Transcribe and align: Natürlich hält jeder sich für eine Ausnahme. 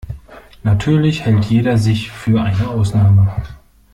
Natürlich 0.63 1.25
hält 1.27 1.45
jeder 1.45 1.77
sich 1.77 2.09
für 2.09 2.41
eine 2.41 2.69
Ausnahme. 2.69 3.31